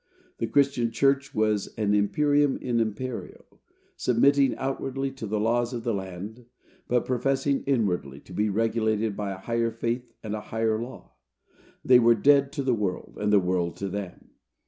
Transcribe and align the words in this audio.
The 0.39 0.47
Christian 0.47 0.89
church 0.89 1.35
was 1.35 1.67
an 1.77 1.93
imperium 1.93 2.57
in 2.57 2.79
imperio; 2.79 3.45
submitting 3.95 4.55
outwardly 4.55 5.11
to 5.11 5.27
the 5.27 5.39
laws 5.39 5.73
of 5.73 5.83
the 5.83 5.93
land, 5.93 6.47
but 6.87 7.05
professing 7.05 7.63
inwardly 7.65 8.19
to 8.21 8.33
be 8.33 8.49
regulated 8.49 9.15
by 9.15 9.29
a 9.31 9.37
higher 9.37 9.69
faith 9.69 10.11
and 10.23 10.33
a 10.33 10.41
higher 10.41 10.81
law. 10.81 11.11
They 11.85 11.99
were 11.99 12.15
dead 12.15 12.51
to 12.53 12.63
the 12.63 12.73
world, 12.73 13.19
and 13.21 13.31
the 13.31 13.39
world 13.39 13.75
to 13.75 13.89
them. 13.89 14.31